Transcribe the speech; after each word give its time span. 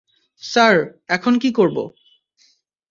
Sir, 0.43 0.75
এখন 1.07 1.33
কী 1.39 1.49
করবো? 1.51 1.83